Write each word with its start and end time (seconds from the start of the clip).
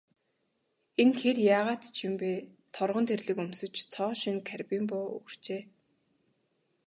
Энэ 1.01 1.15
хэр 1.19 1.37
яагаад 1.57 1.83
ч 1.95 1.97
юм 2.07 2.13
бэ, 2.21 2.31
торгон 2.75 3.05
тэрлэг 3.09 3.37
өмсөж, 3.45 3.75
цоо 3.93 4.11
шинэ 4.21 4.41
карбин 4.47 4.83
буу 4.89 5.05
үүрчээ. 5.15 5.61